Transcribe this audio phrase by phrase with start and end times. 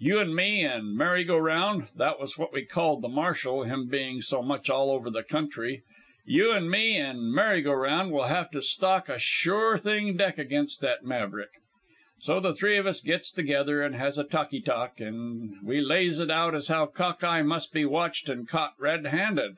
[0.00, 3.86] You an' me an' 'Mary go round' that was what we called the marshal, him
[3.86, 5.84] being so much all over the country
[6.24, 10.38] 'you an' me an' Mary go round will have to stock a sure thing deck
[10.38, 11.60] against that maverick.'
[12.18, 16.18] "So the three of us gets together an' has a talky talk, an' we lays
[16.18, 19.54] it out as how Cock eye must be watched and caught red handed.